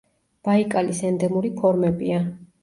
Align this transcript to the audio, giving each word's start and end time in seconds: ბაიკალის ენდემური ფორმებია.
ბაიკალის 0.47 1.01
ენდემური 1.09 1.53
ფორმებია. 1.61 2.25